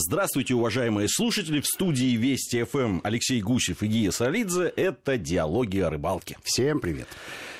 Здравствуйте, 0.00 0.54
уважаемые 0.54 1.08
слушатели. 1.08 1.60
В 1.60 1.66
студии 1.66 2.14
Вести 2.16 2.62
ФМ 2.62 3.00
Алексей 3.02 3.42
Гусев 3.42 3.82
и 3.82 3.88
Гия 3.88 4.12
Солидзе. 4.12 4.72
Это 4.76 5.18
«Диалоги 5.18 5.80
о 5.80 5.90
рыбалке». 5.90 6.38
Всем 6.44 6.78
привет. 6.78 7.08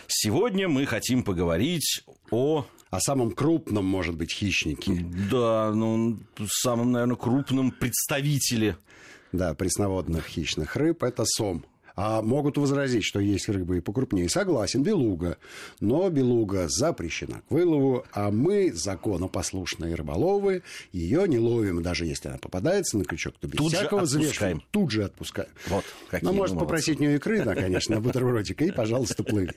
Сегодня 0.07 0.69
мы 0.69 0.87
хотим 0.87 1.25
поговорить 1.25 2.05
о... 2.31 2.65
О 2.91 3.01
самом 3.01 3.33
крупном, 3.33 3.85
может 3.85 4.15
быть, 4.15 4.33
хищнике. 4.33 5.05
Да, 5.31 5.73
ну, 5.75 6.21
самом, 6.47 6.93
наверное, 6.93 7.17
крупном 7.17 7.73
представителе. 7.73 8.77
Да, 9.33 9.55
пресноводных 9.55 10.27
хищных 10.27 10.77
рыб– 10.77 11.03
это 11.05 11.25
сом. 11.27 11.67
А 12.01 12.23
могут 12.23 12.57
возразить, 12.59 13.03
что 13.03 13.19
есть 13.19 13.49
рыбы 13.49 13.79
и 13.79 13.81
покрупнее. 13.81 14.29
Согласен, 14.29 14.85
белуга. 14.85 15.37
Но 15.81 16.09
белуга 16.09 16.69
запрещена 16.69 17.43
к 17.49 17.51
вылову, 17.51 18.05
а 18.13 18.31
мы, 18.31 18.73
законопослушные 18.73 19.97
рыболовы, 19.97 20.63
ее 20.93 21.27
не 21.27 21.41
ловим. 21.41 21.83
Даже 21.83 22.07
если 22.07 22.29
она 22.29 22.39
попадается 22.39 22.99
на 22.99 23.05
крючок, 23.05 23.35
то 23.41 23.49
без 23.49 23.59
тут 23.59 23.73
всякого 23.73 24.03
отпускаем. 24.03 24.63
Тут 24.71 24.93
же 24.93 25.03
отпускаем. 25.03 25.49
Вот, 25.67 25.85
ну, 26.23 26.33
может 26.33 26.57
попросить 26.57 27.01
у 27.01 27.03
нее 27.03 27.17
икры, 27.17 27.43
да, 27.43 27.57
конечно, 27.57 27.97
на 27.97 28.01
бутербродик, 28.01 28.63
и, 28.63 28.71
пожалуйста, 28.71 29.25
плыви. 29.25 29.55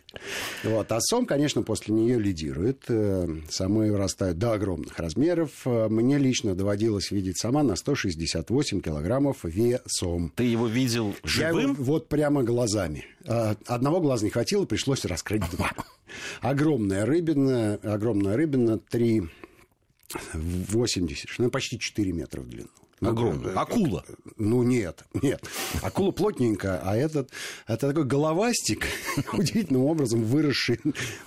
Вот. 0.63 0.91
А 0.91 0.99
сом, 0.99 1.27
конечно, 1.27 1.61
после 1.61 1.93
нее 1.93 2.17
лидирует. 2.17 2.85
Э, 2.87 3.27
самые 3.51 3.91
вырастают 3.91 4.39
до 4.39 4.53
огромных 4.53 4.97
размеров. 4.97 5.51
Э, 5.65 5.89
мне 5.89 6.17
лично 6.17 6.55
доводилось 6.55 7.11
видеть 7.11 7.37
сама 7.37 7.61
на 7.61 7.75
168 7.75 8.81
килограммов 8.81 9.43
весом. 9.43 10.33
Ты 10.35 10.45
его 10.45 10.65
видел 10.65 11.13
живым? 11.23 11.55
Я 11.55 11.61
его 11.61 11.73
вот 11.77 12.07
прям 12.07 12.30
прямо 12.31 12.43
глазами. 12.43 13.05
А, 13.25 13.55
одного 13.65 13.99
глаза 13.99 14.25
не 14.25 14.31
хватило, 14.31 14.65
пришлось 14.65 15.05
раскрыть 15.05 15.43
два. 15.51 15.71
Огромная 16.41 17.05
рыбина, 17.05 17.79
огромная 17.83 18.35
рыбина, 18.35 18.79
3,80, 18.91 21.15
ну, 21.37 21.49
почти 21.49 21.79
4 21.79 22.13
метра 22.13 22.41
в 22.41 22.47
длину. 22.47 22.69
Огромная. 23.01 23.55
Акула. 23.55 24.05
Ну, 24.37 24.61
нет, 24.61 25.03
нет. 25.21 25.43
Акула 25.81 26.11
плотненькая, 26.11 26.79
а 26.83 26.95
этот, 26.95 27.31
это 27.65 27.87
такой 27.87 28.05
головастик, 28.05 28.85
удивительным 29.33 29.85
образом 29.85 30.23
выросший 30.23 30.79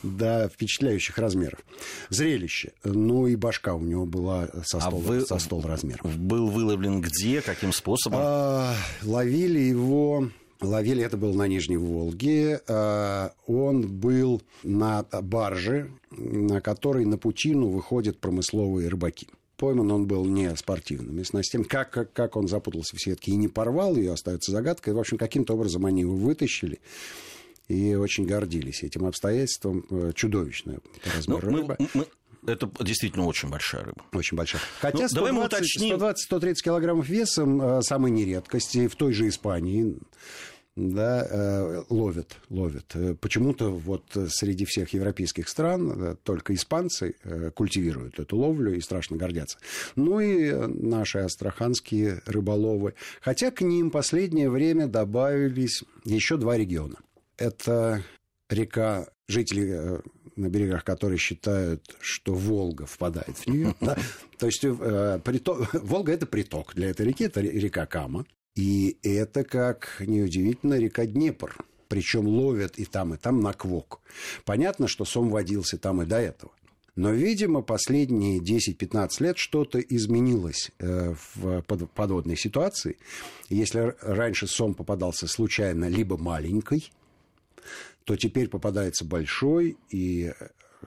до 0.04 0.48
впечатляющих 0.48 1.18
размеров. 1.18 1.58
Зрелище. 2.10 2.72
Ну, 2.84 3.26
и 3.26 3.34
башка 3.34 3.74
у 3.74 3.80
него 3.80 4.06
была 4.06 4.48
со 4.64 4.78
стол, 4.78 4.80
а 4.84 4.90
вы... 4.90 5.20
со 5.22 5.38
стол 5.38 5.62
размером. 5.62 6.12
Был 6.16 6.48
выловлен 6.48 7.00
где, 7.00 7.40
каким 7.40 7.72
способом? 7.72 8.20
А, 8.22 8.76
ловили 9.02 9.58
его 9.58 10.28
ловили, 10.66 11.02
это 11.02 11.16
было 11.16 11.32
на 11.32 11.46
Нижней 11.46 11.76
Волге. 11.76 12.60
А, 12.68 13.32
он 13.46 13.88
был 13.88 14.42
на 14.62 15.02
барже, 15.04 15.90
на 16.10 16.60
которой 16.60 17.04
на 17.04 17.18
пучину 17.18 17.68
выходят 17.68 18.18
промысловые 18.18 18.88
рыбаки. 18.88 19.28
Пойман 19.56 19.92
он 19.92 20.06
был 20.06 20.24
не 20.24 20.54
спортивными 20.56 21.22
снастями. 21.22 21.62
Как, 21.62 21.90
как, 21.90 22.12
как 22.12 22.36
он 22.36 22.48
запутался 22.48 22.96
в 22.96 23.00
сетке 23.00 23.32
и 23.32 23.36
не 23.36 23.48
порвал 23.48 23.96
ее, 23.96 24.12
остается 24.12 24.50
загадкой. 24.50 24.94
В 24.94 24.98
общем, 24.98 25.16
каким-то 25.16 25.54
образом 25.54 25.86
они 25.86 26.02
его 26.02 26.16
вытащили 26.16 26.80
и 27.68 27.94
очень 27.94 28.26
гордились 28.26 28.82
этим 28.82 29.06
обстоятельством. 29.06 29.86
Э, 29.90 30.12
чудовищное 30.14 30.80
по 31.02 31.16
размеру 31.16 31.50
ну, 31.50 31.56
рыба. 31.58 31.76
Мы, 31.78 31.88
мы... 31.94 32.06
Это 32.46 32.70
действительно 32.80 33.26
очень 33.26 33.48
большая 33.48 33.84
рыба. 33.84 34.04
Очень 34.12 34.36
большая. 34.36 34.60
Хотя 34.80 35.06
ну, 35.10 35.46
120-130 35.46 36.54
килограммов 36.62 37.08
весом 37.08 37.62
э, 37.62 37.82
самой 37.82 38.10
нередкости 38.10 38.86
в 38.86 38.96
той 38.96 39.12
же 39.12 39.28
Испании 39.28 39.96
да, 40.76 41.26
э, 41.30 41.82
ловят, 41.88 42.36
ловят. 42.48 42.90
Э, 42.94 43.14
почему-то 43.14 43.70
вот 43.70 44.04
среди 44.28 44.64
всех 44.64 44.92
европейских 44.92 45.48
стран 45.48 45.92
э, 45.92 46.16
только 46.24 46.52
испанцы 46.54 47.14
культивируют 47.54 48.18
эту 48.18 48.36
ловлю 48.36 48.74
и 48.74 48.80
страшно 48.80 49.16
гордятся. 49.16 49.58
Ну 49.94 50.18
и 50.18 50.52
наши 50.52 51.18
астраханские 51.18 52.22
рыболовы. 52.26 52.94
Хотя 53.20 53.52
к 53.52 53.60
ним 53.60 53.90
последнее 53.90 54.50
время 54.50 54.88
добавились 54.88 55.84
еще 56.04 56.36
два 56.36 56.56
региона. 56.56 56.96
Это 57.36 58.02
река, 58.48 59.06
жители 59.28 60.00
на 60.34 60.48
берегах 60.48 60.82
которой 60.82 61.18
считают, 61.18 61.96
что 62.00 62.34
Волга 62.34 62.86
впадает 62.86 63.36
в 63.38 63.46
нее. 63.46 63.74
Да? 63.80 63.96
То 64.38 64.46
есть 64.46 64.62
приток, 65.22 65.72
Волга 65.72 66.12
это 66.12 66.26
приток 66.26 66.74
для 66.74 66.90
этой 66.90 67.06
реки, 67.06 67.24
это 67.24 67.40
река 67.40 67.86
Кама. 67.86 68.26
И 68.54 68.98
это, 69.02 69.44
как 69.44 69.96
неудивительно, 70.00 70.78
река 70.78 71.06
Днепр. 71.06 71.56
Причем 71.88 72.26
ловят 72.26 72.78
и 72.78 72.84
там, 72.84 73.14
и 73.14 73.16
там 73.16 73.40
на 73.40 73.52
квок. 73.52 74.00
Понятно, 74.44 74.88
что 74.88 75.04
сом 75.04 75.30
водился 75.30 75.76
там 75.76 76.02
и 76.02 76.06
до 76.06 76.18
этого. 76.18 76.52
Но, 76.96 77.10
видимо, 77.10 77.62
последние 77.62 78.38
10-15 78.38 79.10
лет 79.18 79.38
что-то 79.38 79.80
изменилось 79.80 80.70
э, 80.78 81.14
в 81.34 81.62
подводной 81.62 82.36
ситуации. 82.36 82.98
Если 83.48 83.94
раньше 84.00 84.46
сом 84.46 84.74
попадался 84.74 85.26
случайно 85.26 85.88
либо 85.88 86.16
маленькой, 86.16 86.92
то 88.04 88.16
теперь 88.16 88.48
попадается 88.48 89.04
большой, 89.04 89.76
и 89.90 90.32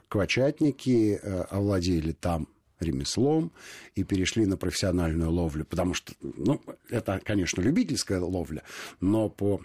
квачатники 0.08 1.20
э, 1.22 1.42
овладели 1.50 2.14
там 2.14 2.48
ремеслом 2.80 3.52
и 3.96 4.04
перешли 4.04 4.46
на 4.46 4.58
профессиональную 4.58 5.32
ловлю. 5.32 5.66
Потому 5.66 5.94
что, 5.94 6.14
ну, 6.22 6.62
это, 6.90 7.20
конечно, 7.24 7.62
любительская 7.62 8.20
ловля, 8.20 8.64
но 9.00 9.30
по 9.30 9.62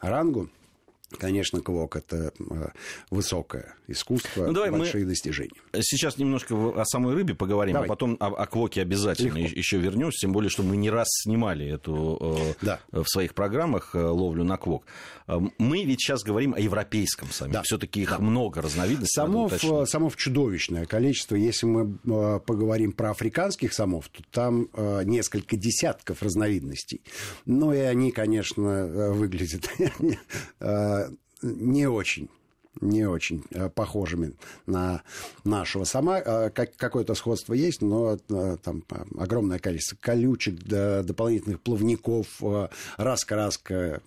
рангу 0.00 0.50
Конечно, 1.18 1.60
квок– 1.60 1.96
это 1.96 2.32
э, 2.38 2.68
высокое 3.10 3.76
искусство, 3.86 4.46
ну, 4.46 4.52
давай 4.52 4.70
большие 4.70 5.04
мы 5.04 5.10
достижения. 5.10 5.60
Сейчас 5.80 6.16
немножко 6.16 6.54
о 6.54 6.84
самой 6.84 7.14
рыбе 7.14 7.34
поговорим, 7.34 7.76
а 7.76 7.80
давай. 7.80 7.88
а 7.88 7.88
потом 7.88 8.16
о, 8.20 8.28
о 8.28 8.46
квоке 8.46 8.80
обязательно 8.80 9.36
Легко. 9.36 9.58
еще 9.58 9.78
вернемся, 9.78 10.20
тем 10.20 10.32
более, 10.32 10.48
что 10.48 10.62
мы 10.62 10.76
не 10.76 10.90
раз 10.90 11.08
снимали 11.22 11.66
эту 11.66 12.54
э, 12.60 12.64
да. 12.64 12.80
в 12.90 13.04
своих 13.06 13.34
программах 13.34 13.94
э, 13.94 13.98
ловлю 13.98 14.44
на 14.44 14.56
квок. 14.56 14.84
Мы 15.26 15.84
ведь 15.84 16.00
сейчас 16.00 16.22
говорим 16.22 16.52
о 16.52 16.60
европейском 16.60 17.30
саме. 17.30 17.54
Да. 17.54 17.62
Все-таки 17.62 18.02
их 18.02 18.10
да. 18.10 18.18
много 18.18 18.60
разновидностей. 18.60 19.14
Самов, 19.14 19.52
самов 19.88 20.16
чудовищное 20.16 20.84
количество. 20.84 21.34
Если 21.34 21.66
мы 21.66 22.40
поговорим 22.40 22.92
про 22.92 23.10
африканских 23.10 23.72
самов, 23.72 24.08
то 24.08 24.22
там 24.30 24.68
несколько 25.04 25.56
десятков 25.56 26.22
разновидностей. 26.22 27.00
Но 27.46 27.72
и 27.72 27.78
они, 27.78 28.10
конечно, 28.10 29.12
выглядят 29.14 29.70
не 31.44 31.86
очень 31.86 32.28
не 32.80 33.06
очень 33.06 33.44
э, 33.50 33.68
похожими 33.68 34.34
на 34.66 35.02
нашего. 35.44 35.84
Сама 35.84 36.20
э, 36.20 36.50
как, 36.50 36.76
какое-то 36.76 37.14
сходство 37.14 37.54
есть, 37.54 37.82
но 37.82 38.18
э, 38.28 38.56
там 38.62 38.84
огромное 39.18 39.58
количество 39.58 39.96
колючек, 40.00 40.62
дополнительных 40.64 41.60
плавников, 41.60 42.42
раскраска 42.96 44.00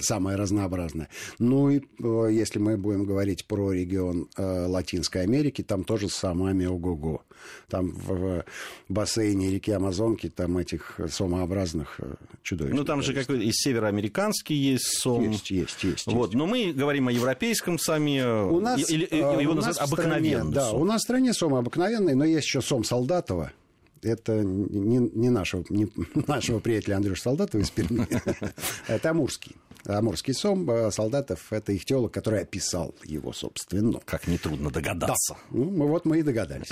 самая 0.00 0.36
разнообразная. 0.36 1.08
Ну 1.38 1.70
и 1.70 1.82
если 1.98 2.58
мы 2.58 2.76
будем 2.76 3.04
говорить 3.04 3.46
про 3.46 3.72
регион 3.72 4.28
Латинской 4.36 5.22
Америки, 5.22 5.62
там 5.62 5.84
тоже 5.84 6.08
самами 6.08 6.66
ого-го. 6.66 7.22
Там 7.68 7.92
в 7.92 8.44
бассейне 8.88 9.50
реки 9.50 9.70
Амазонки 9.70 10.28
там 10.28 10.58
этих 10.58 11.00
сомообразных 11.10 12.00
чудовищ. 12.42 12.74
Ну 12.74 12.84
там 12.84 13.02
же 13.02 13.12
какой-то 13.12 13.42
и 13.42 13.50
североамериканский 13.52 14.56
есть 14.56 14.98
сом. 14.98 15.30
Есть, 15.30 15.50
есть, 15.50 15.84
есть. 15.84 16.06
Вот, 16.06 16.34
но 16.34 16.46
мы 16.46 16.72
говорим 16.72 17.08
о 17.08 17.12
европейском 17.12 17.78
саме 17.78 17.95
сами... 17.96 18.48
У 18.50 18.60
нас, 18.60 18.90
или, 18.90 19.06
э, 19.10 19.42
его 19.42 19.54
называют 19.54 19.78
обыкновенный 19.78 20.52
Да, 20.52 20.72
у 20.72 20.84
нас 20.84 21.00
в 21.00 21.04
стране 21.04 21.32
сом 21.32 21.54
обыкновенный, 21.54 22.14
но 22.14 22.24
есть 22.24 22.46
еще 22.46 22.60
сом 22.60 22.84
Солдатова. 22.84 23.52
Это 24.02 24.42
не, 24.44 24.98
не, 24.98 25.30
нашего, 25.30 25.64
не 25.68 25.88
нашего 26.26 26.60
приятеля 26.60 26.96
Андрюша 26.96 27.22
Солдатова 27.22 27.60
из 27.60 27.70
Перми. 27.70 28.06
Это 28.88 29.10
Амурский. 29.10 29.56
Амурский 29.84 30.34
сом 30.34 30.68
э, 30.70 30.90
Солдатов– 30.90 31.46
это 31.52 31.70
их 31.70 31.84
теолог, 31.84 32.12
который 32.12 32.40
описал 32.40 32.92
его, 33.04 33.32
собственно. 33.32 34.00
Как 34.04 34.26
нетрудно 34.26 34.70
догадаться. 34.70 35.34
Да. 35.34 35.40
Ну, 35.50 35.70
мы, 35.70 35.86
вот 35.86 36.04
мы 36.04 36.18
и 36.18 36.22
догадались. 36.22 36.68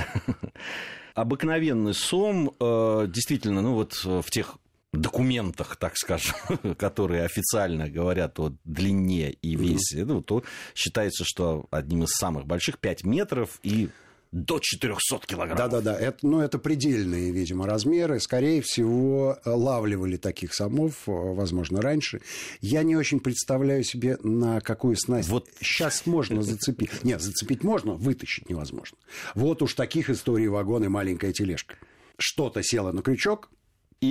Обыкновенный 1.15 1.95
сом, 1.95 2.53
э, 2.59 3.07
действительно, 3.09 3.63
ну 3.63 3.75
вот 3.75 3.95
в 4.05 4.29
тех 4.31 4.59
документах, 5.01 5.77
так 5.77 5.97
скажем, 5.97 6.35
которые 6.79 7.25
официально 7.25 7.89
говорят 7.89 8.39
о 8.41 8.55
длине 8.65 9.31
и 9.31 9.57
весе, 9.57 10.05
ну, 10.05 10.23
то 10.23 10.43
считается, 10.75 11.25
что 11.25 11.67
одним 11.71 12.05
из 12.05 12.11
самых 12.11 12.47
больших 12.47 12.79
5 12.79 13.05
метров 13.05 13.59
и 13.63 13.89
до 14.35 14.59
400 14.61 15.21
килограмм. 15.27 15.57
Да-да-да, 15.57 15.97
это, 15.97 16.19
ну, 16.27 16.41
это 16.41 16.59
предельные, 16.59 17.31
видимо, 17.31 17.67
размеры. 17.67 18.19
Скорее 18.19 18.63
всего, 18.63 19.39
лавливали 19.45 20.17
таких 20.17 20.53
самов, 20.53 21.03
возможно, 21.07 21.81
раньше. 21.81 22.21
Я 22.61 22.83
не 22.83 22.97
очень 22.97 23.21
представляю 23.21 23.85
себе, 23.85 24.19
на 24.25 24.61
какую 24.61 24.97
снасть 24.97 25.29
вот. 25.29 25.49
сейчас 25.61 26.05
можно 26.07 26.43
зацепить. 26.43 26.91
Нет, 27.05 27.23
зацепить 27.23 27.63
можно, 27.63 27.95
вытащить 27.95 28.51
невозможно. 28.51 28.99
Вот 29.37 29.63
уж 29.63 29.75
таких 29.75 30.11
историй 30.11 30.49
вагон 30.49 30.83
и 30.85 30.89
маленькая 30.89 31.33
тележка. 31.33 31.77
Что-то 32.19 32.61
село 32.65 32.91
на 32.91 33.03
крючок, 33.03 33.51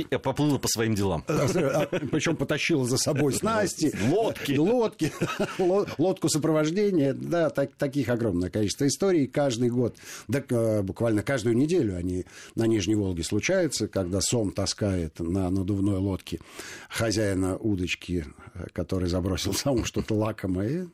и 0.02 0.18
поплыла 0.18 0.60
по 0.60 0.68
своим 0.68 0.96
делам. 0.96 1.24
А, 1.28 1.88
Причем 2.12 2.36
потащила 2.36 2.86
за 2.86 2.98
собой 2.98 3.34
снасти, 3.34 3.94
лодки, 4.10 4.58
лодки 4.58 5.12
лодку 5.98 6.30
сопровождения. 6.30 7.14
Да, 7.14 7.50
так, 7.50 7.74
таких 7.76 8.10
огромное 8.10 8.50
количество 8.50 8.88
историй. 8.88 9.28
Каждый 9.28 9.70
год, 9.70 9.98
да, 10.28 10.44
э, 10.48 10.82
буквально 10.82 11.24
каждую 11.24 11.56
неделю 11.56 11.96
они 11.96 12.26
на 12.56 12.68
Нижней 12.68 12.96
Волге 12.96 13.24
случаются, 13.24 13.88
когда 13.88 14.20
Сом 14.22 14.52
таскает 14.52 15.20
на 15.20 15.50
надувной 15.50 15.98
лодке 15.98 16.40
хозяина 16.90 17.58
удочки, 17.58 18.26
э, 18.54 18.66
который 18.74 19.10
забросил 19.10 19.54
саму 19.54 19.86
что-то 19.86 20.16
лакомое. 20.16 20.88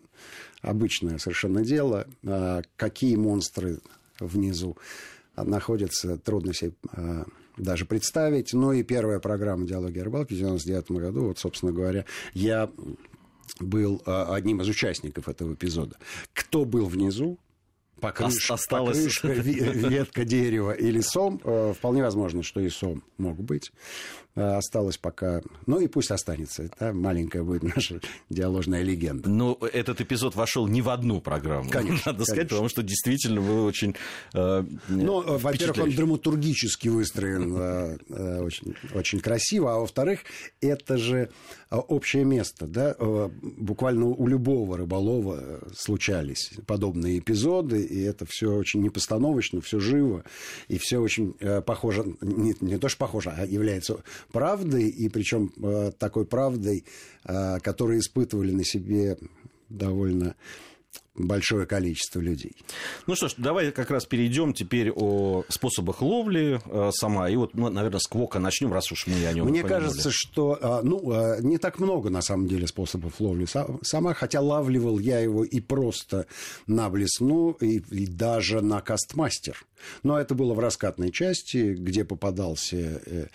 Обычное 0.62 1.18
совершенно 1.18 1.64
дело. 1.64 2.06
А 2.26 2.62
какие 2.76 3.16
монстры 3.16 3.80
внизу 4.20 4.78
находятся, 5.38 6.18
трудно 6.18 6.54
себе 6.54 6.74
а, 6.92 7.26
даже 7.60 7.86
представить. 7.86 8.54
Ну 8.54 8.72
и 8.72 8.84
первая 8.84 9.20
программа 9.20 9.66
«Диалоги 9.66 10.00
о 10.00 10.06
рыбалке» 10.06 10.36
в 10.36 10.40
1999 10.40 11.04
году, 11.04 11.28
вот, 11.28 11.40
собственно 11.40 11.72
говоря, 11.72 12.06
я 12.34 12.70
был 13.60 14.02
а, 14.06 14.34
одним 14.34 14.62
из 14.62 14.68
участников 14.68 15.28
этого 15.28 15.54
эпизода. 15.54 15.98
Кто 16.34 16.66
был 16.66 16.88
внизу, 16.88 17.38
покрыш, 18.00 18.50
Осталось... 18.50 18.98
покрышка, 18.98 19.28
ветка 19.28 20.26
дерева 20.26 20.72
или 20.72 21.02
сом, 21.02 21.42
э, 21.44 21.74
вполне 21.76 22.02
возможно, 22.02 22.44
что 22.44 22.60
и 22.60 22.70
сом 22.70 23.04
мог 23.18 23.38
быть. 23.38 23.72
Э, 24.40 24.56
осталось 24.56 24.98
пока... 24.98 25.42
Ну 25.66 25.82
и 25.82 25.88
пусть 25.88 26.12
останется. 26.12 26.64
Это 26.64 26.94
маленькая 26.94 27.44
будет 27.44 27.64
наша 27.64 28.00
диаложная 28.30 28.84
легенда. 28.84 29.30
Но 29.30 29.58
этот 29.74 30.00
эпизод 30.00 30.36
вошел 30.36 30.66
не 30.66 30.82
в 30.82 30.90
одну 30.90 31.20
программу. 31.20 31.70
Конечно. 31.70 31.90
Надо 32.06 32.20
конечно. 32.20 32.26
сказать, 32.26 32.50
потому 32.50 32.70
что 32.70 32.82
действительно 32.82 33.42
вы 33.42 33.66
очень 33.66 33.96
э, 34.34 34.64
Ну, 34.88 35.38
во-первых, 35.38 35.84
он 35.84 35.92
драматургически 35.92 36.88
выстроен 36.88 37.54
э, 37.58 37.98
э, 38.08 38.42
очень, 38.42 38.76
очень 38.94 39.20
красиво, 39.20 39.76
а 39.76 39.80
во-вторых, 39.80 40.22
это 40.62 40.98
же 40.98 41.30
общее 41.70 42.24
место. 42.24 42.66
Да? 42.66 42.96
Буквально 42.98 44.06
у 44.06 44.26
любого 44.26 44.78
рыболова 44.78 45.60
случались 45.76 46.54
подобные 46.66 47.20
эпизоды, 47.20 47.84
и 47.84 48.02
это 48.02 48.26
все 48.26 48.54
очень 48.54 48.82
непостановочно, 48.82 49.62
все 49.62 49.80
живо, 49.80 50.24
и 50.68 50.78
все 50.80 50.98
очень 51.00 51.34
похоже, 51.62 52.06
не, 52.22 52.56
не 52.62 52.78
то 52.78 52.88
что 52.88 52.98
похоже, 52.98 53.34
а 53.36 53.46
является 53.46 53.98
правдой, 54.32 54.88
и 54.88 55.10
причем 55.10 55.52
э, 55.62 55.92
такой 55.98 56.26
правдой, 56.26 56.86
э, 57.26 57.60
которую 57.60 58.00
испытывали 58.00 58.52
на 58.52 58.64
себе 58.64 59.18
довольно 59.70 60.36
большое 61.20 61.66
количество 61.66 62.20
людей. 62.20 62.54
Ну 63.08 63.16
что 63.16 63.28
ж, 63.28 63.36
давай 63.38 63.72
как 63.72 63.92
раз 63.92 64.06
перейдем 64.06 64.54
теперь 64.54 64.92
о 64.92 65.44
способах 65.50 66.02
ловли 66.02 66.62
э, 66.66 66.92
сама. 66.94 67.30
И 67.30 67.36
вот, 67.36 67.54
ну, 67.54 67.70
наверное, 67.70 68.00
с 68.00 68.08
Квока 68.08 68.40
начнем, 68.40 68.74
раз 68.74 68.92
уж 68.92 69.08
мы 69.08 69.26
о 69.26 69.34
нем 69.34 69.48
Мне 69.48 69.64
кажется, 69.64 70.10
что 70.12 70.58
э, 70.62 70.82
ну, 70.84 71.12
э, 71.12 71.42
не 71.42 71.58
так 71.58 71.80
много, 71.80 72.10
на 72.10 72.22
самом 72.22 72.48
деле, 72.48 72.68
способов 72.68 73.20
ловли 73.20 73.48
сама, 73.82 74.14
хотя 74.14 74.42
лавливал 74.42 75.00
я 75.00 75.20
его 75.20 75.44
и 75.44 75.60
просто 75.60 76.26
на 76.68 76.90
блесну, 76.90 77.52
и, 77.52 77.78
и 77.92 78.08
даже 78.08 78.62
на 78.62 78.82
кастмастер. 78.82 79.66
Но 80.04 80.20
это 80.20 80.36
было 80.36 80.54
в 80.54 80.60
раскатной 80.60 81.12
части, 81.12 81.74
где 81.74 82.04
попадался 82.04 83.02
э, 83.06 83.28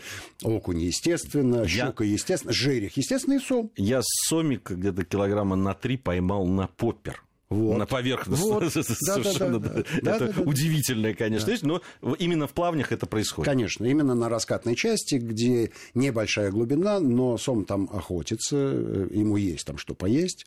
окунь, 0.42 0.82
естественно, 0.82 1.62
я... 1.62 1.86
щука, 1.86 2.04
естественно, 2.04 2.52
жерех, 2.52 2.96
естественно, 2.96 3.34
и 3.34 3.38
сом. 3.38 3.70
Я 3.76 4.00
сомик 4.02 4.70
где-то 4.70 5.04
килограмма 5.04 5.56
на 5.56 5.74
три 5.74 5.96
поймал 5.96 6.46
на 6.46 6.66
поппер. 6.66 7.22
Вот. 7.54 7.78
На 7.78 7.86
поверхность. 7.86 8.42
Вот. 8.42 8.72
Совершенно. 8.72 9.58
Да, 9.58 9.68
да, 9.68 9.84
да. 10.02 10.16
Это 10.16 10.40
удивительная, 10.40 11.14
конечно, 11.14 11.50
вещь, 11.50 11.60
но 11.62 11.80
именно 12.18 12.46
в 12.46 12.52
плавнях 12.52 12.92
это 12.92 13.06
происходит. 13.06 13.50
Конечно, 13.50 13.84
именно 13.84 14.14
на 14.14 14.28
раскатной 14.28 14.74
части, 14.74 15.16
где 15.16 15.70
небольшая 15.94 16.50
глубина, 16.50 17.00
но 17.00 17.38
сом 17.38 17.64
там 17.64 17.88
охотится, 17.92 18.56
э, 18.56 19.08
ему 19.12 19.36
есть 19.36 19.66
там 19.66 19.78
что 19.78 19.94
поесть. 19.94 20.46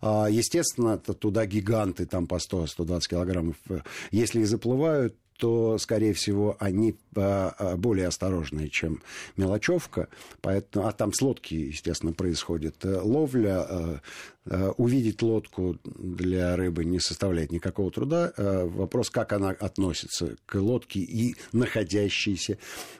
А, 0.00 0.28
естественно, 0.30 0.98
туда 0.98 1.46
гиганты 1.46 2.06
там 2.06 2.26
по 2.26 2.36
100-120 2.36 3.00
килограммов, 3.08 3.56
э, 3.68 3.80
если 4.10 4.40
и 4.40 4.44
заплывают, 4.44 5.16
то, 5.42 5.76
скорее 5.78 6.12
всего, 6.12 6.56
они 6.60 6.94
а, 7.16 7.52
а, 7.58 7.76
более 7.76 8.06
осторожные, 8.06 8.68
чем 8.68 9.02
мелочевка. 9.36 10.06
Поэтому, 10.40 10.86
а 10.86 10.92
там 10.92 11.12
с 11.12 11.20
лодки, 11.20 11.54
естественно, 11.54 12.12
происходит 12.12 12.84
э, 12.84 13.00
ловля. 13.00 13.66
Э, 13.68 13.98
э, 14.44 14.68
увидеть 14.76 15.20
лодку 15.20 15.80
для 15.82 16.54
рыбы 16.54 16.84
не 16.84 17.00
составляет 17.00 17.50
никакого 17.50 17.90
труда. 17.90 18.32
Вопрос, 18.36 19.10
как 19.10 19.32
она 19.32 19.50
относится 19.50 20.36
к 20.46 20.54
лодке 20.54 21.00
и 21.00 21.34
находящейся 21.52 22.58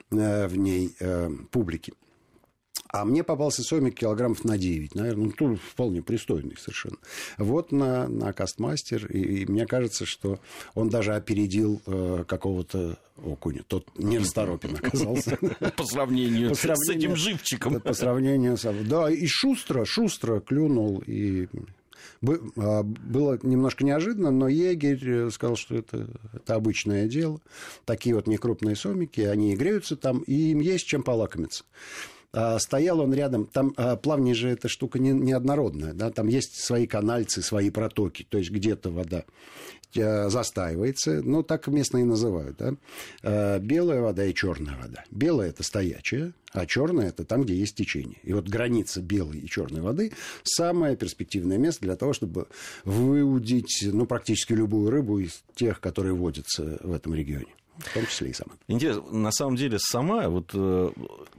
в 0.09 0.57
ней 0.57 0.97
публике. 1.49 1.93
А 2.93 3.05
мне 3.05 3.23
попался 3.23 3.63
сомик 3.63 3.95
килограммов 3.95 4.43
на 4.43 4.55
9, 4.55 4.93
наверное, 4.93 5.25
ну, 5.25 5.31
тоже 5.31 5.55
вполне 5.55 6.03
пристойный 6.03 6.55
совершенно. 6.55 6.97
Вот 7.39 7.71
на, 7.71 8.07
на 8.07 8.31
Кастмастер, 8.33 9.07
и, 9.07 9.17
и 9.17 9.45
мне 9.47 9.65
кажется, 9.65 10.05
что 10.05 10.39
он 10.75 10.89
даже 10.89 11.15
опередил 11.15 11.81
э, 11.87 12.23
какого-то 12.27 12.99
окуня. 13.17 13.63
Тот 13.67 13.87
нерасторопен 13.97 14.75
оказался. 14.75 15.37
По 15.75 15.85
сравнению 15.85 16.53
с 16.53 16.63
этим 16.87 17.15
живчиком. 17.15 17.81
По 17.81 17.93
сравнению 17.93 18.57
с... 18.57 18.71
Да, 18.83 19.09
и 19.09 19.25
шустро, 19.25 19.85
шустро 19.85 20.39
клюнул, 20.39 21.01
и 21.07 21.47
а, 22.57 22.83
было 22.83 23.39
немножко 23.41 23.83
неожиданно, 23.83 24.29
но 24.29 24.47
егерь 24.47 25.31
сказал, 25.31 25.55
что 25.55 25.75
это, 25.75 26.07
это 26.31 26.53
обычное 26.53 27.07
дело. 27.07 27.41
Такие 27.85 28.13
вот 28.13 28.27
некрупные 28.27 28.75
сомики, 28.75 29.21
они 29.21 29.55
греются 29.55 29.95
там, 29.95 30.19
и 30.19 30.51
им 30.51 30.59
есть 30.59 30.85
чем 30.85 31.01
полакомиться. 31.01 31.63
А, 32.33 32.57
стоял 32.57 32.99
он 32.99 33.13
рядом, 33.13 33.45
там 33.45 33.73
а, 33.77 33.95
плавни 33.95 34.33
же 34.33 34.49
эта 34.49 34.67
штука 34.67 34.97
не, 34.97 35.11
неоднородная, 35.11 35.93
да, 35.93 36.09
там 36.09 36.27
есть 36.27 36.55
свои 36.55 36.87
канальцы, 36.87 37.43
свои 37.43 37.69
протоки, 37.69 38.25
то 38.27 38.39
есть 38.39 38.49
где-то 38.49 38.89
вода 38.89 39.23
э, 39.95 40.29
застаивается, 40.29 41.21
ну, 41.21 41.43
так 41.43 41.67
местные 41.67 42.05
называют, 42.05 42.57
да, 42.57 42.73
а, 43.21 43.59
белая 43.59 44.01
вода 44.01 44.25
и 44.25 44.33
черная 44.33 44.75
вода. 44.81 45.03
Белая– 45.11 45.49
это 45.51 45.61
стоячая, 45.61 46.33
а 46.53 46.65
черная– 46.65 47.09
это 47.09 47.23
там, 47.23 47.43
где 47.43 47.53
есть 47.53 47.75
течение. 47.75 48.17
И 48.23 48.33
вот 48.33 48.47
граница 48.49 49.03
белой 49.03 49.37
и 49.37 49.47
черной 49.47 49.81
воды– 49.81 50.11
самое 50.43 50.95
перспективное 50.95 51.59
место 51.59 51.83
для 51.83 51.95
того, 51.95 52.13
чтобы 52.13 52.47
выудить, 52.83 53.83
ну, 53.83 54.07
практически 54.07 54.53
любую 54.53 54.89
рыбу 54.89 55.19
из 55.19 55.43
тех, 55.53 55.79
которые 55.79 56.15
водятся 56.15 56.79
в 56.81 56.93
этом 56.93 57.13
регионе. 57.13 57.53
В 57.77 57.93
том 57.93 58.05
числе 58.07 58.29
и 58.29 58.33
сама. 58.33 58.53
Интересно, 58.67 59.03
на 59.11 59.31
самом 59.31 59.55
деле 59.55 59.77
сама, 59.79 60.29
вот 60.29 60.51
э, 60.53 60.91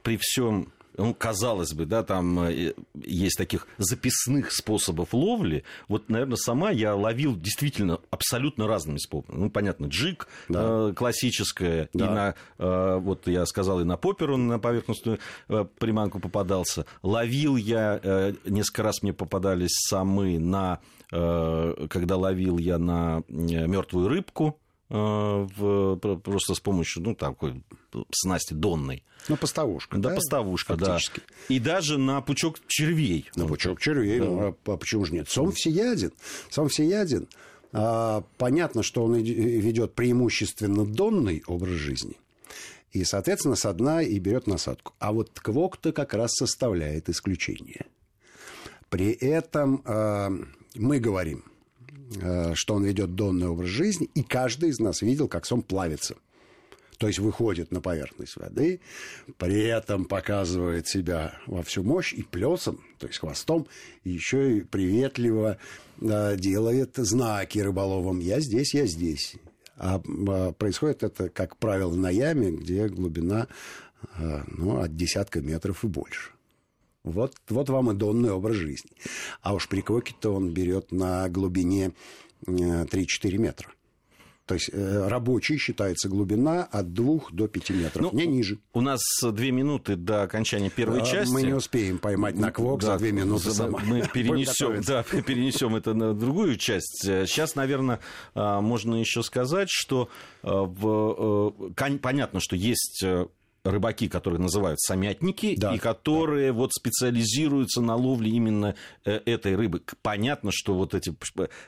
при 0.02 0.18
всем 0.20 0.72
ну, 0.96 1.14
казалось 1.14 1.72
бы, 1.72 1.86
да, 1.86 2.02
там 2.02 2.40
э, 2.40 2.74
есть 2.94 3.36
таких 3.36 3.66
записных 3.78 4.52
способов 4.52 5.12
ловли. 5.12 5.64
Вот, 5.88 6.08
наверное, 6.08 6.36
сама 6.36 6.70
я 6.70 6.94
ловил 6.94 7.36
действительно 7.36 8.00
абсолютно 8.10 8.66
разными 8.66 8.98
способами. 8.98 9.40
Ну, 9.44 9.50
понятно, 9.50 9.86
джиг 9.86 10.28
да. 10.48 10.90
э, 10.90 10.92
классическая, 10.94 11.88
да. 11.92 12.04
и 12.04 12.08
на, 12.08 12.34
э, 12.58 12.98
вот 13.00 13.26
я 13.26 13.44
сказал, 13.46 13.80
и 13.80 13.84
на 13.84 13.96
поппер 13.96 14.30
он 14.30 14.46
на 14.46 14.58
поверхностную 14.58 15.18
э, 15.48 15.64
приманку 15.78 16.20
попадался. 16.20 16.86
Ловил 17.02 17.56
я, 17.56 17.98
э, 18.02 18.34
несколько 18.44 18.82
раз 18.82 19.02
мне 19.02 19.12
попадались 19.12 19.74
самы 19.88 20.38
на, 20.38 20.80
э, 21.12 21.86
когда 21.90 22.16
ловил 22.16 22.58
я 22.58 22.78
на 22.78 23.22
э, 23.28 23.66
мертвую 23.66 24.08
рыбку, 24.08 24.60
в, 24.88 25.96
просто 25.96 26.54
с 26.54 26.60
помощью, 26.60 27.02
ну, 27.02 27.14
такой 27.14 27.62
снасти 28.12 28.54
донной. 28.54 29.02
Ну, 29.28 29.36
поставушка. 29.36 29.96
Да, 29.98 30.10
да? 30.10 30.14
поставушка, 30.16 30.76
да. 30.76 30.98
И 31.48 31.58
даже 31.58 31.98
на 31.98 32.20
пучок 32.20 32.58
червей. 32.66 33.30
На 33.36 33.46
пучок 33.46 33.80
червей, 33.80 34.18
да. 34.18 34.24
ну, 34.26 34.56
а 34.66 34.76
почему 34.76 35.04
же 35.04 35.14
нет? 35.14 35.28
Сом 35.28 35.52
всеяден. 35.52 36.12
Сом 36.50 36.68
всеяден. 36.68 37.28
А, 37.72 38.22
понятно, 38.38 38.82
что 38.82 39.04
он 39.04 39.14
ведет 39.16 39.94
преимущественно 39.94 40.84
донный 40.84 41.42
образ 41.46 41.72
жизни. 41.72 42.16
И, 42.92 43.02
соответственно, 43.02 43.56
со 43.56 43.72
дна 43.72 44.02
и 44.02 44.18
берет 44.20 44.46
насадку. 44.46 44.94
А 45.00 45.12
вот 45.12 45.40
квок-то 45.40 45.92
как 45.92 46.14
раз 46.14 46.32
составляет 46.34 47.08
исключение. 47.08 47.86
При 48.88 49.10
этом 49.10 49.82
э, 49.84 50.30
мы 50.76 51.00
говорим, 51.00 51.42
э, 51.44 51.53
что 52.54 52.74
он 52.74 52.84
ведет 52.84 53.14
донный 53.14 53.48
образ 53.48 53.68
жизни, 53.68 54.10
и 54.14 54.22
каждый 54.22 54.70
из 54.70 54.78
нас 54.78 55.02
видел, 55.02 55.28
как 55.28 55.46
сом 55.46 55.62
плавится 55.62 56.16
то 56.98 57.08
есть 57.08 57.18
выходит 57.18 57.70
на 57.70 57.80
поверхность 57.80 58.36
воды, 58.36 58.80
при 59.38 59.62
этом 59.64 60.04
показывает 60.04 60.86
себя 60.86 61.34
во 61.46 61.62
всю 61.62 61.82
мощь 61.82 62.12
и 62.12 62.22
плесом, 62.22 62.82
то 62.98 63.06
есть 63.06 63.18
хвостом, 63.18 63.66
и 64.04 64.10
еще 64.10 64.58
и 64.58 64.60
приветливо 64.62 65.58
э, 66.00 66.36
делает 66.36 66.96
знаки 66.96 67.58
рыболовам 67.58 68.20
«я 68.20 68.40
здесь, 68.40 68.74
я 68.74 68.86
здесь». 68.86 69.36
А, 69.76 70.00
а 70.28 70.52
происходит 70.52 71.02
это, 71.02 71.28
как 71.28 71.56
правило, 71.56 71.94
на 71.94 72.10
яме, 72.10 72.52
где 72.52 72.88
глубина 72.88 73.48
э, 74.16 74.42
ну, 74.46 74.80
от 74.80 74.96
десятка 74.96 75.40
метров 75.40 75.84
и 75.84 75.88
больше. 75.88 76.30
Вот, 77.04 77.34
вот 77.50 77.68
вам 77.68 77.90
и 77.90 77.94
донный 77.94 78.30
образ 78.30 78.56
жизни. 78.56 78.90
А 79.42 79.54
уж 79.54 79.68
при 79.68 79.82
квоке-то 79.82 80.34
он 80.34 80.52
берет 80.52 80.90
на 80.90 81.28
глубине 81.28 81.92
3-4 82.46 82.86
э, 83.22 83.36
метра. 83.36 83.68
То 84.46 84.54
есть 84.54 84.70
э, 84.72 85.08
рабочий 85.08 85.56
считается 85.56 86.08
глубина 86.08 86.64
от 86.64 86.92
2 86.92 87.20
до 87.32 87.48
5 87.48 87.70
метров, 87.70 88.02
ну, 88.02 88.18
не 88.18 88.26
ниже. 88.26 88.58
У 88.74 88.82
нас 88.82 89.00
две 89.22 89.50
минуты 89.50 89.96
до 89.96 90.22
окончания 90.22 90.68
первой 90.68 91.00
а, 91.00 91.04
части. 91.04 91.32
Мы 91.32 91.42
не 91.42 91.54
успеем 91.54 91.98
поймать 91.98 92.36
на 92.36 92.50
квок 92.50 92.80
да, 92.80 92.92
за 92.92 92.98
две 92.98 93.12
минуты. 93.12 93.50
За, 93.50 93.68
мы 93.68 94.02
перенесем, 94.12 94.82
да, 94.82 95.02
перенесем 95.02 95.76
это 95.76 95.94
на 95.94 96.14
другую 96.14 96.56
часть. 96.56 97.02
Сейчас, 97.02 97.54
наверное, 97.54 98.00
можно 98.34 98.96
еще 98.96 99.22
сказать, 99.22 99.68
что 99.70 100.10
в, 100.42 101.54
э, 101.74 101.98
понятно, 101.98 102.40
что 102.40 102.54
есть 102.54 103.02
э, 103.02 103.26
рыбаки, 103.64 104.08
которые 104.08 104.40
называют 104.40 104.78
самятники, 104.80 105.54
да, 105.56 105.74
и 105.74 105.78
которые 105.78 106.52
да. 106.52 106.58
вот 106.58 106.72
специализируются 106.74 107.80
на 107.80 107.96
ловле 107.96 108.30
именно 108.30 108.74
э, 109.04 109.20
этой 109.24 109.56
рыбы. 109.56 109.82
Понятно, 110.02 110.50
что 110.52 110.74
вот 110.74 110.94
эти, 110.94 111.14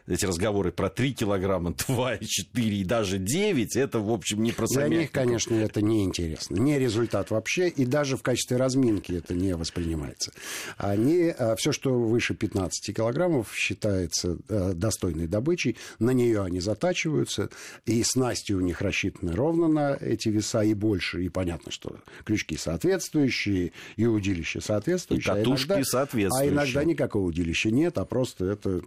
эти 0.07 0.25
разговоры 0.27 0.73
про 0.73 0.91
3 0.91 1.15
килограмма, 1.15 1.75
2, 1.89 2.19
4 2.19 2.77
и 2.77 2.85
даже 2.85 3.19
9, 3.19 3.77
это, 3.77 3.99
в 3.99 4.13
общем, 4.13 4.43
не 4.43 4.53
про 4.53 4.67
самятников. 4.67 4.91
Для 4.91 5.01
них, 5.01 5.11
конечно, 5.11 5.55
это 5.55 5.81
не 5.81 6.05
интересно. 6.05 6.57
Не 6.57 6.79
результат 6.79 7.31
вообще, 7.31 7.69
и 7.69 7.87
даже 7.87 8.17
в 8.17 8.23
качестве 8.23 8.59
разминки 8.59 9.13
это 9.13 9.35
не 9.35 9.57
воспринимается. 9.57 10.33
Они, 10.77 11.33
э, 11.37 11.57
все, 11.57 11.73
что 11.73 11.95
выше 11.95 12.35
15 12.35 12.95
килограммов, 12.95 13.55
считается 13.55 14.37
э, 14.49 14.73
достойной 14.75 15.29
добычей, 15.29 15.77
на 15.99 16.11
нее 16.11 16.43
они 16.43 16.61
затачиваются, 16.61 17.49
и 17.87 18.03
снасти 18.03 18.53
у 18.53 18.61
них 18.61 18.83
рассчитаны 18.83 19.33
ровно 19.33 19.69
на 19.69 19.97
эти 19.99 20.29
веса 20.29 20.63
и 20.63 20.75
больше, 20.75 21.25
и 21.25 21.31
понятно, 21.31 21.73
что 21.73 21.86
что 21.87 22.01
крючки 22.25 22.57
соответствующие, 22.57 23.73
и 23.97 24.07
удилище 24.07 24.61
соответствующее. 24.61 25.35
И 25.35 25.39
катушки 25.39 25.73
а 25.73 25.75
иногда, 25.75 25.91
соответствующие. 25.91 26.51
А 26.51 26.55
иногда 26.55 26.85
никакого 26.85 27.27
удилища 27.27 27.71
нет, 27.71 27.99
а 27.99 28.05
просто 28.05 28.47
это 28.47 28.83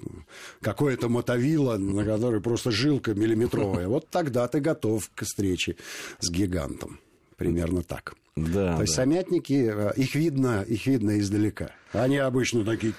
какое-то 0.62 1.10
мотовило, 1.10 1.78
на 1.78 2.04
которой 2.04 2.42
просто 2.42 2.72
жилка 2.72 3.14
миллиметровая. 3.14 3.88
Вот 3.88 4.10
тогда 4.10 4.48
ты 4.48 4.60
готов 4.60 5.10
к 5.16 5.24
встрече 5.24 5.76
с 6.20 6.30
гигантом. 6.30 7.00
Примерно 7.40 7.82
так. 7.82 8.14
Да, 8.36 8.76
То 8.76 8.82
есть 8.82 8.96
да. 8.96 9.04
самятники, 9.04 9.70
э, 9.74 9.94
их 9.96 10.16
видно, 10.16 10.62
их 10.62 10.86
видно 10.86 11.20
издалека. 11.20 11.72
Они 11.94 12.18
обычно 12.18 12.64
такие 12.64 12.94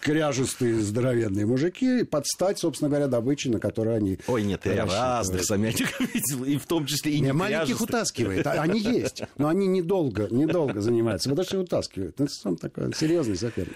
кряжестые, 0.00 0.80
здоровенные 0.80 1.44
мужики, 1.44 2.04
под 2.04 2.26
стать, 2.26 2.58
собственно 2.58 2.88
говоря, 2.88 3.08
добычи, 3.08 3.48
на 3.48 3.58
которой 3.58 3.96
они 3.96 4.18
Ой, 4.28 4.44
нет, 4.44 4.64
я 4.66 4.86
разных 4.86 5.44
самятников 5.44 6.00
видел, 6.14 6.44
и 6.44 6.56
в 6.56 6.66
том 6.66 6.86
числе 6.86 7.12
и 7.12 7.20
не, 7.20 7.26
не 7.26 7.32
маленьких 7.32 7.80
утаскивает, 7.80 8.46
а 8.46 8.52
они 8.62 8.78
есть, 8.80 9.22
но 9.38 9.48
они 9.48 9.66
недолго, 9.66 10.28
недолго 10.30 10.80
занимаются, 10.80 11.28
потому 11.30 11.46
что 11.46 11.60
утаскивают. 11.60 12.20
Это 12.20 12.30
он 12.44 12.56
такой 12.56 12.94
серьезный 12.94 13.36
соперник. 13.36 13.74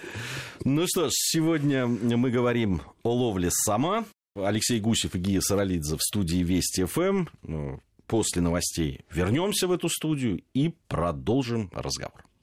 Ну 0.63 0.85
что 0.87 1.09
ж, 1.09 1.11
сегодня 1.11 1.87
мы 1.87 2.31
говорим 2.31 2.81
о 3.03 3.13
ловле 3.13 3.49
сама. 3.51 4.05
Алексей 4.35 4.79
Гусев 4.79 5.13
и 5.15 5.19
Гия 5.19 5.41
Саралидзе 5.41 5.97
в 5.97 6.01
студии 6.01 6.43
Вести 6.43 6.85
ФМ. 6.85 7.25
После 8.13 8.43
новостей 8.43 9.05
вернемся 9.09 9.67
в 9.67 9.71
эту 9.71 9.89
студию 9.89 10.43
и 10.53 10.69
продолжим 10.87 11.71
разговор. 11.73 12.23